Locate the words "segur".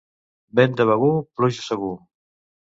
1.67-1.93